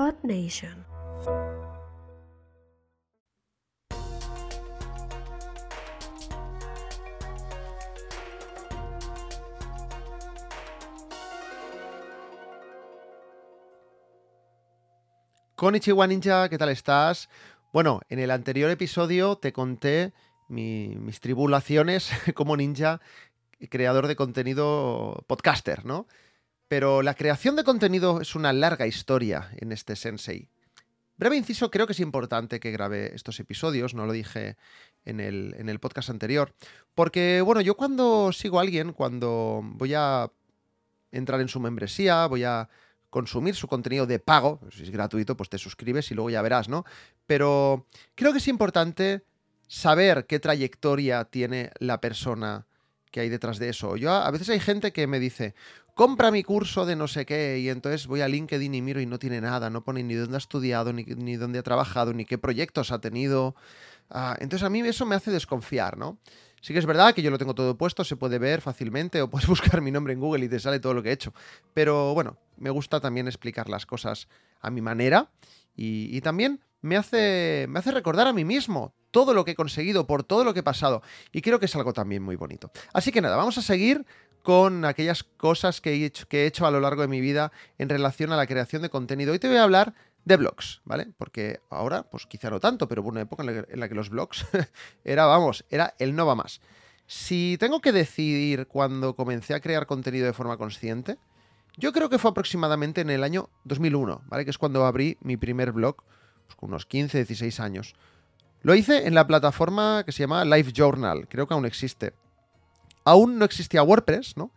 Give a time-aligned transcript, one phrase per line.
[0.00, 0.86] Odd Nation.
[16.06, 17.28] Ninja, ¿qué tal estás?
[17.70, 20.14] Bueno, en el anterior episodio te conté
[20.48, 23.02] mi- mis tribulaciones como ninja,
[23.68, 26.06] creador de contenido podcaster, ¿no?
[26.70, 30.46] Pero la creación de contenido es una larga historia en este sensei.
[31.16, 34.56] Breve inciso, creo que es importante que grabe estos episodios, no lo dije
[35.04, 36.54] en el, en el podcast anterior,
[36.94, 40.30] porque, bueno, yo cuando sigo a alguien, cuando voy a
[41.10, 42.68] entrar en su membresía, voy a
[43.10, 46.68] consumir su contenido de pago, si es gratuito, pues te suscribes y luego ya verás,
[46.68, 46.84] ¿no?
[47.26, 49.24] Pero creo que es importante
[49.66, 52.68] saber qué trayectoria tiene la persona
[53.10, 53.96] que hay detrás de eso.
[53.96, 55.54] Yo a veces hay gente que me dice,
[55.94, 59.06] compra mi curso de no sé qué, y entonces voy a LinkedIn y miro y
[59.06, 62.24] no tiene nada, no pone ni dónde ha estudiado, ni, ni dónde ha trabajado, ni
[62.24, 63.54] qué proyectos ha tenido.
[64.10, 66.18] Ah, entonces a mí eso me hace desconfiar, ¿no?
[66.60, 69.30] Sí que es verdad que yo lo tengo todo puesto, se puede ver fácilmente, o
[69.30, 71.32] puedes buscar mi nombre en Google y te sale todo lo que he hecho.
[71.74, 74.28] Pero bueno, me gusta también explicar las cosas
[74.60, 75.30] a mi manera
[75.74, 79.54] y, y también me hace, me hace recordar a mí mismo todo lo que he
[79.54, 81.02] conseguido, por todo lo que he pasado.
[81.32, 82.70] Y creo que es algo también muy bonito.
[82.92, 84.06] Así que nada, vamos a seguir
[84.42, 88.36] con aquellas cosas que he hecho, a lo largo de mi vida en relación a
[88.36, 89.32] la creación de contenido.
[89.32, 89.94] Hoy te voy a hablar
[90.24, 91.08] de blogs, ¿vale?
[91.18, 93.88] Porque ahora, pues quizá no tanto, pero hubo una época en la que, en la
[93.88, 94.46] que los blogs
[95.04, 96.60] era, vamos, era el no va más.
[97.06, 101.18] Si tengo que decidir cuando comencé a crear contenido de forma consciente,
[101.76, 104.44] yo creo que fue aproximadamente en el año 2001, ¿vale?
[104.44, 105.96] Que es cuando abrí mi primer blog,
[106.46, 107.94] pues con unos 15, 16 años.
[108.62, 112.12] Lo hice en la plataforma que se llama Live Journal, creo que aún existe.
[113.04, 114.52] Aún no existía WordPress, ¿no?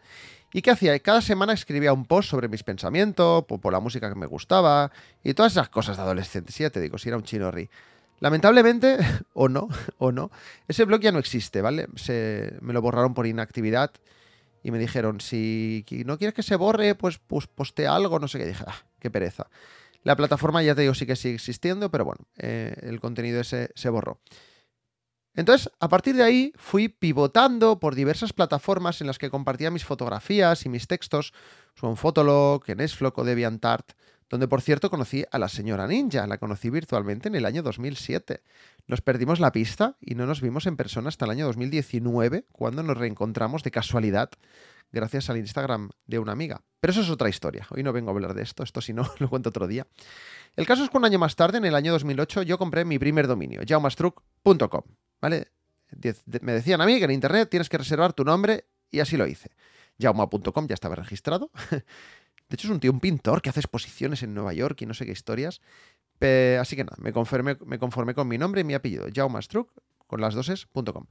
[0.52, 0.98] ¿Y qué hacía?
[1.00, 4.92] Cada semana escribía un post sobre mis pensamientos, por, la música que me gustaba
[5.24, 6.52] y todas esas cosas de adolescente.
[6.52, 7.70] Sí, ya te digo, si era un chinorri.
[8.20, 8.98] Lamentablemente,
[9.34, 10.30] o no, o no,
[10.68, 11.88] ese blog ya no existe, ¿vale?
[11.96, 13.92] Se, me lo borraron por inactividad
[14.62, 18.38] y me dijeron, si no quieres que se borre, pues, pues postea algo, no sé
[18.38, 18.46] qué.
[18.46, 19.48] dije, ah, qué pereza.
[20.04, 23.72] La plataforma, ya te digo, sí que sigue existiendo, pero bueno, eh, el contenido ese
[23.76, 24.20] se borró.
[25.36, 29.84] Entonces, a partir de ahí, fui pivotando por diversas plataformas en las que compartía mis
[29.84, 31.34] fotografías y mis textos,
[31.74, 33.94] son Fotolog, en Esflog o DeviantArt,
[34.34, 38.42] donde por cierto conocí a la señora Ninja, la conocí virtualmente en el año 2007.
[38.88, 42.82] Nos perdimos la pista y no nos vimos en persona hasta el año 2019, cuando
[42.82, 44.32] nos reencontramos de casualidad
[44.92, 46.64] gracias al Instagram de una amiga.
[46.80, 47.68] Pero eso es otra historia.
[47.70, 49.86] Hoy no vengo a hablar de esto, esto si no lo cuento otro día.
[50.56, 52.98] El caso es que un año más tarde, en el año 2008, yo compré mi
[52.98, 54.82] primer dominio, jaumastruc.com.
[55.22, 55.52] ¿Vale?
[56.42, 59.28] Me decían a mí que en internet tienes que reservar tu nombre y así lo
[59.28, 59.52] hice.
[60.00, 61.52] Jauma.com ya estaba registrado.
[62.54, 64.94] De hecho, es un tío, un pintor que hace exposiciones en Nueva York y no
[64.94, 65.60] sé qué historias.
[66.20, 69.72] Pe- así que nada, me conformé, me conformé con mi nombre y mi apellido, jaumastruc,
[70.06, 71.08] con las doses.com.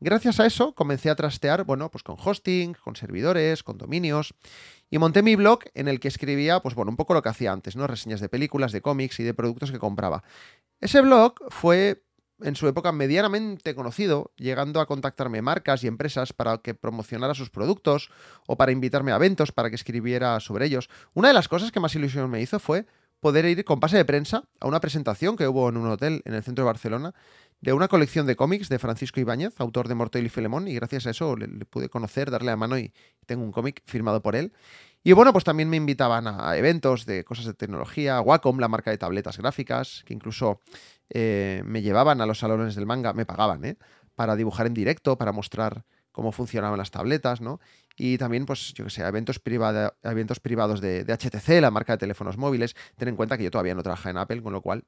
[0.00, 4.32] Gracias a eso comencé a trastear, bueno, pues con hosting, con servidores, con dominios,
[4.88, 7.52] y monté mi blog en el que escribía, pues bueno, un poco lo que hacía
[7.52, 7.86] antes, ¿no?
[7.86, 10.24] Reseñas de películas, de cómics y de productos que compraba.
[10.80, 12.05] Ese blog fue
[12.40, 17.50] en su época medianamente conocido, llegando a contactarme marcas y empresas para que promocionara sus
[17.50, 18.10] productos
[18.46, 20.88] o para invitarme a eventos para que escribiera sobre ellos.
[21.14, 22.86] Una de las cosas que más ilusión me hizo fue
[23.20, 26.34] poder ir con pase de prensa a una presentación que hubo en un hotel en
[26.34, 27.14] el centro de Barcelona
[27.60, 31.06] de una colección de cómics de Francisco Ibáñez, autor de Mortel y Filemón, y gracias
[31.06, 32.92] a eso le, pude conocer, darle la mano y
[33.26, 34.52] tengo un cómic firmado por él.
[35.02, 38.68] Y bueno, pues también me invitaban a, a eventos de cosas de tecnología, Wacom, la
[38.68, 40.60] marca de tabletas gráficas, que incluso
[41.10, 43.76] eh, me llevaban a los salones del manga, me pagaban, ¿eh?
[44.14, 47.60] Para dibujar en directo, para mostrar cómo funcionaban las tabletas, ¿no?
[47.96, 49.40] Y también, pues, yo que sé, eventos,
[50.02, 52.76] eventos privados de, de HTC, la marca de teléfonos móviles.
[52.96, 54.84] Ten en cuenta que yo todavía no trabajaba en Apple, con lo cual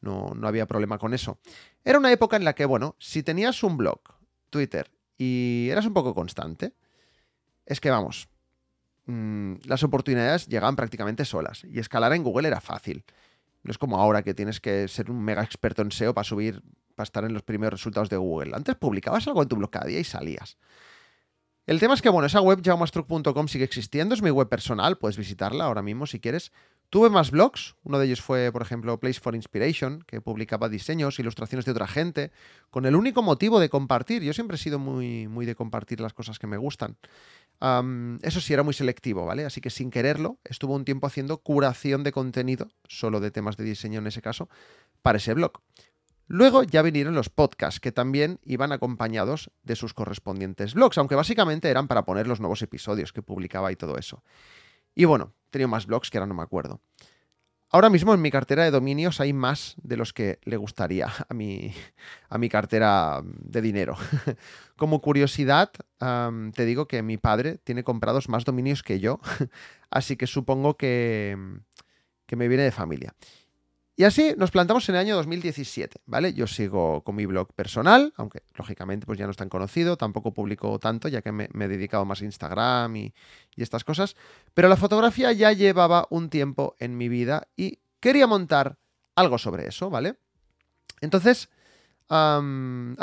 [0.00, 1.38] no, no había problema con eso.
[1.84, 4.00] Era una época en la que, bueno, si tenías un blog,
[4.50, 6.74] Twitter, y eras un poco constante,
[7.66, 8.28] es que vamos,
[9.06, 11.64] mm, las oportunidades llegaban prácticamente solas.
[11.64, 13.04] Y escalar en Google era fácil.
[13.62, 16.62] No es como ahora que tienes que ser un mega experto en SEO para subir,
[16.94, 18.52] para estar en los primeros resultados de Google.
[18.54, 20.56] Antes publicabas algo en tu blog cada día y salías.
[21.66, 25.16] El tema es que, bueno, esa web jaumastruc.com sigue existiendo, es mi web personal, puedes
[25.16, 26.52] visitarla ahora mismo si quieres.
[26.88, 31.20] Tuve más blogs, uno de ellos fue, por ejemplo, Place for Inspiration, que publicaba diseños,
[31.20, 32.32] ilustraciones de otra gente,
[32.70, 34.24] con el único motivo de compartir.
[34.24, 36.96] Yo siempre he sido muy, muy de compartir las cosas que me gustan.
[38.22, 39.44] Eso sí, era muy selectivo, ¿vale?
[39.44, 43.64] Así que sin quererlo, estuve un tiempo haciendo curación de contenido, solo de temas de
[43.64, 44.48] diseño en ese caso,
[45.02, 45.60] para ese blog.
[46.32, 51.68] Luego ya vinieron los podcasts, que también iban acompañados de sus correspondientes blogs, aunque básicamente
[51.68, 54.22] eran para poner los nuevos episodios que publicaba y todo eso.
[54.94, 56.80] Y bueno, tenía más blogs que ahora no me acuerdo.
[57.68, 61.34] Ahora mismo en mi cartera de dominios hay más de los que le gustaría a
[61.34, 61.74] mi,
[62.28, 63.96] a mi cartera de dinero.
[64.76, 69.18] Como curiosidad, te digo que mi padre tiene comprados más dominios que yo,
[69.90, 71.36] así que supongo que,
[72.26, 73.16] que me viene de familia.
[74.00, 76.32] Y así nos plantamos en el año 2017, ¿vale?
[76.32, 80.32] Yo sigo con mi blog personal, aunque lógicamente pues ya no es tan conocido, tampoco
[80.32, 83.12] publico tanto, ya que me, he dedicado más a Instagram y,
[83.56, 84.16] estas cosas,
[84.54, 88.78] pero la fotografía ya llevaba un tiempo en mi vida y quería montar
[89.16, 90.16] algo sobre eso, ¿vale?
[91.02, 91.50] Entonces,
[92.08, 92.40] ah,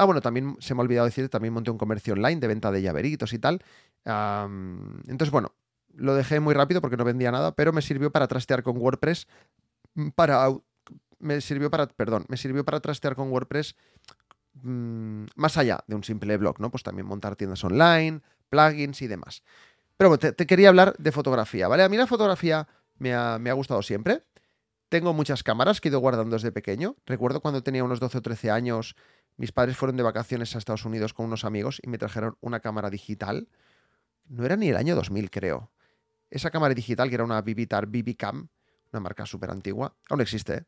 [0.03, 2.81] bueno, también se me ha olvidado decir, también monté un comercio online de venta de
[2.81, 3.61] llaveritos y tal.
[4.03, 5.53] entonces, bueno,
[5.93, 9.27] lo dejé muy rápido porque no vendía nada, pero me sirvió para trastear con WordPress
[10.15, 10.47] para
[11.19, 13.75] me sirvió para, perdón, me sirvió para trastear con WordPress
[14.53, 16.71] mm, más allá de un simple blog, ¿no?
[16.71, 19.43] Pues también montar tiendas online, plugins y demás.
[19.97, 21.83] Pero bueno, te, quería hablar de fotografía, ¿vale?
[21.83, 22.67] A mí la fotografía
[22.97, 24.23] me ha, me ha, gustado siempre.
[24.89, 26.95] Tengo muchas cámaras que he ido guardando desde pequeño.
[27.05, 28.95] Recuerdo cuando tenía unos 12 o 13 años,
[29.35, 32.59] mis padres fueron de vacaciones a Estados Unidos con unos amigos y me trajeron una
[32.59, 33.49] cámara digital.
[34.27, 35.71] No era ni el año 2000, creo.
[36.29, 38.49] Esa cámara digital, que era una Vivitar Vivicam,
[38.91, 40.65] una marca súper antigua, aún existe, ¿eh?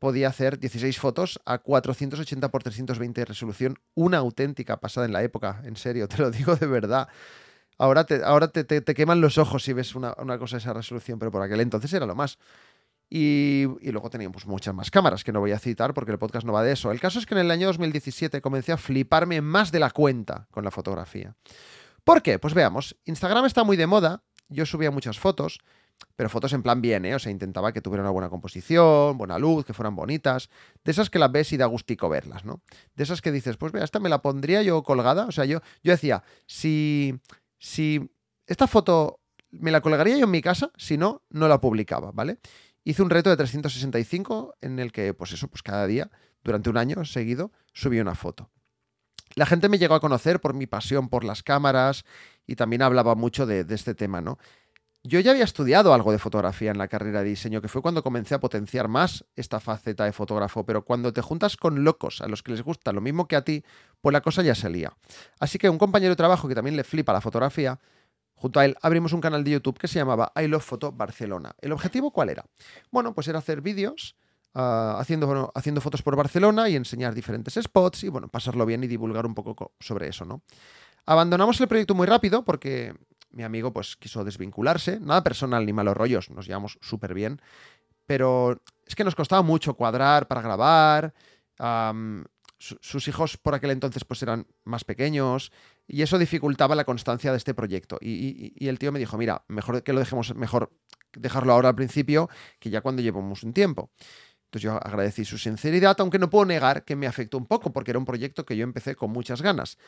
[0.00, 5.22] Podía hacer 16 fotos a 480 x 320 de resolución, una auténtica pasada en la
[5.22, 7.08] época, en serio, te lo digo de verdad.
[7.78, 11.30] Ahora te, ahora te, queman los ojos si ves una, cosa de esa resolución, pero
[11.30, 12.38] por aquel entonces era lo más.
[13.08, 16.52] Y, luego teníamos muchas más cámaras que no voy a citar porque el podcast no
[16.52, 16.92] va de eso.
[16.92, 20.46] El caso es que en el año 2017 comencé a fliparme más de la cuenta
[20.50, 21.34] con la fotografía.
[22.04, 22.38] ¿Por qué?
[22.38, 25.60] Pues veamos, Instagram está muy de moda, yo subía muchas fotos,
[26.16, 27.14] pero fotos en plan bien, ¿eh?
[27.14, 30.50] O sea, intentaba que tuviera una buena composición, buena luz, que fueran bonitas.
[30.84, 32.60] De esas que las ves y da gustico verlas, ¿no?
[32.94, 35.24] De esas que dices, pues vea, esta me la pondría yo colgada.
[35.26, 37.18] O sea, yo, yo decía, si,
[37.58, 38.10] si
[38.46, 39.20] esta foto
[39.50, 42.38] me la colgaría yo en mi casa, si no, no la publicaba, ¿vale?
[42.84, 46.10] Hice un reto de 365 en el que, pues eso, pues cada día,
[46.44, 48.50] durante un año seguido, subí una foto.
[49.36, 52.04] La gente me llegó a conocer por mi pasión por las cámaras
[52.46, 54.38] y también hablaba mucho de este tema, ¿no?
[55.02, 58.02] Yo ya había estudiado algo de fotografía en la carrera de diseño, que fue cuando
[58.02, 62.28] comencé a potenciar más esta faceta de fotógrafo, pero cuando te juntas con locos a
[62.28, 63.64] los que les gusta lo mismo que a ti,
[64.02, 64.92] pues la cosa ya salía.
[65.38, 67.80] Así que un compañero de trabajo que también le flipa la fotografía,
[68.34, 71.54] junto a él abrimos un canal de YouTube que se llamaba I Love Photo Barcelona.
[71.62, 72.44] ¿El objetivo cuál era?
[72.90, 74.16] Bueno, pues era hacer vídeos
[74.52, 78.86] ah, haciendo, haciendo fotos por Barcelona y enseñar diferentes spots y bueno, pasarlo bien y
[78.86, 80.42] divulgar un poco sobre eso, ¿no?
[81.06, 82.94] Abandonamos el proyecto muy rápido porque
[83.30, 87.40] mi amigo pues quiso desvincularse, nada personal ni malos rollos, nos llevamos súper bien,
[88.06, 91.14] pero es que nos costaba mucho cuadrar para grabar,
[92.58, 95.50] sus hijos por aquel entonces pues eran más pequeños
[95.86, 97.98] y eso dificultaba la constancia de este proyecto.
[98.00, 100.70] Y, el tío me dijo, mira, mejor que lo dejemos, mejor
[101.12, 102.28] dejarlo ahora al principio
[102.58, 103.90] que ya cuando llevamos un tiempo.
[104.44, 107.92] Entonces yo agradecí su sinceridad, aunque no puedo negar que me afectó un poco, porque
[107.92, 109.78] era un proyecto que yo empecé con muchas ganas.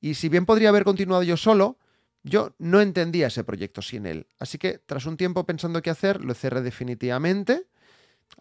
[0.00, 1.78] Y si bien podría haber continuado yo solo,
[2.24, 4.26] yo no entendía ese proyecto sin él.
[4.38, 7.66] Así que tras un tiempo pensando qué hacer, lo cerré definitivamente.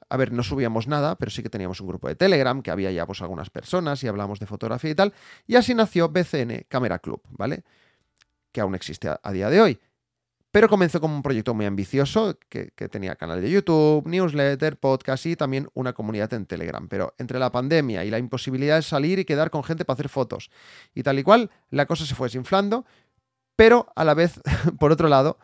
[0.10, 2.92] A ver, no subíamos nada, pero sí que teníamos un grupo de Telegram, que había
[2.92, 5.13] ya pues algunas personas y hablamos de fotografía y tal.
[5.48, 7.63] Y así nació BCN Camera Club, ¿vale?
[8.51, 9.80] Que aún existe a, día de hoy.
[10.51, 15.25] Pero comenzó como un proyecto muy ambicioso, que, que, tenía canal de YouTube, newsletter, podcast
[15.25, 16.89] y también una comunidad en Telegram.
[16.89, 20.10] Pero entre la pandemia y la imposibilidad de salir y quedar con gente para hacer
[20.10, 20.51] fotos
[20.94, 22.86] y tal y cual, la cosa se fue desinflando
[23.62, 24.41] pero a la vez,
[24.80, 25.38] por otro lado,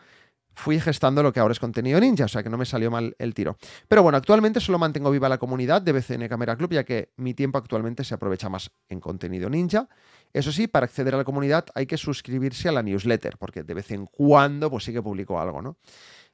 [0.55, 3.15] fui gestando lo que ahora es contenido ninja, o sea que no me salió mal
[3.19, 3.57] el tiro.
[3.87, 7.35] Pero bueno, actualmente solo mantengo viva la comunidad de BCN Camera Club, ya que mi
[7.35, 9.87] tiempo actualmente se aprovecha más en contenido ninja.
[10.33, 13.75] Eso sí, para acceder a la comunidad hay que suscribirse a la newsletter, porque de
[13.75, 15.77] vez en cuando pues sí que publico algo, ¿no?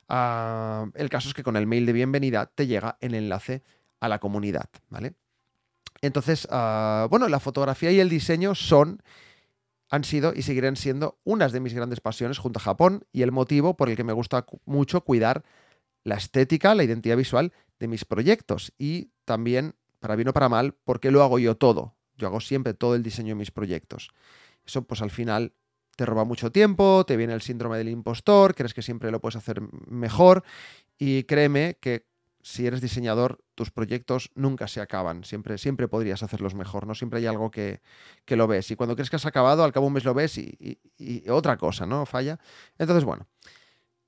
[0.08, 3.62] Ah, el caso es que con el mail de bienvenida te llega el enlace
[4.00, 5.16] a la comunidad, ¿vale?
[6.02, 9.04] Entonces, ah, bueno, la fotografía y el diseño son
[9.90, 13.32] han sido y seguirán siendo unas de mis grandes pasiones junto a Japón y el
[13.32, 15.44] motivo por el que me gusta mucho cuidar
[16.04, 20.76] la estética, la identidad visual de mis proyectos y también, para bien o para mal,
[20.84, 21.96] porque lo hago yo todo.
[22.18, 24.12] Yo hago siempre todo el diseño de mis proyectos.
[24.66, 25.54] Eso pues al final
[25.96, 29.36] te roba mucho tiempo, te viene el síndrome del impostor, crees que siempre lo puedes
[29.36, 30.44] hacer mejor
[30.98, 32.06] y créeme que
[32.44, 35.24] si eres diseñador, tus proyectos nunca se acaban.
[35.24, 36.94] Siempre, siempre podrías hacerlos mejor, ¿no?
[36.94, 37.82] Siempre hay algo que,
[38.28, 38.70] lo ves.
[38.70, 40.78] Y cuando crees que has acabado, al cabo un mes lo ves y,
[41.30, 42.06] otra cosa, ¿no?
[42.06, 42.40] Falla.
[42.78, 43.28] Entonces, bueno.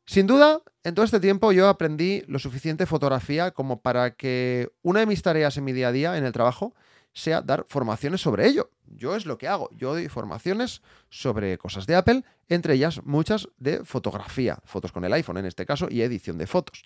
[0.06, 5.00] Sin duda, en todo este tiempo yo aprendí lo suficiente fotografía como para que una
[5.00, 6.76] de mis tareas en mi día a día, en el trabajo,
[7.14, 8.70] sea dar formaciones sobre ello.
[8.86, 9.70] Yo es lo que hago.
[9.72, 15.14] Yo doy formaciones sobre cosas de Apple, entre ellas muchas de fotografía, fotos con el
[15.14, 16.84] iPhone en este caso, y edición de fotos.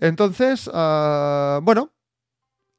[0.00, 1.92] Entonces, ah, bueno,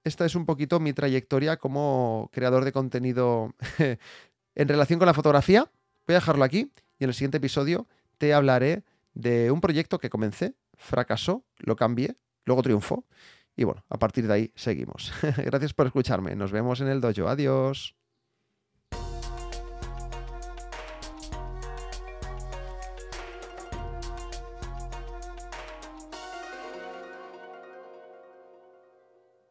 [0.04, 3.54] esta es un poquito mi trayectoria como creador de contenido
[4.56, 5.72] en relación con la fotografía.
[6.08, 7.88] Voy a dejarlo aquí y en el siguiente episodio
[8.18, 13.06] te hablaré de un proyecto que comencé, fracasó, lo cambié, luego triunfó
[13.56, 15.14] y bueno, a partir de ahí seguimos.
[15.38, 16.36] Gracias por escucharme.
[16.36, 17.28] Nos vemos en el dojo.
[17.28, 17.96] Adiós.